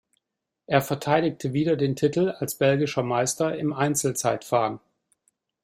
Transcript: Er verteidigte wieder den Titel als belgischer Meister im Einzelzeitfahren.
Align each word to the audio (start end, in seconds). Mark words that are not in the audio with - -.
Er 0.65 0.81
verteidigte 0.81 1.53
wieder 1.53 1.75
den 1.75 1.95
Titel 1.95 2.29
als 2.39 2.55
belgischer 2.57 3.03
Meister 3.03 3.55
im 3.59 3.71
Einzelzeitfahren. 3.71 4.79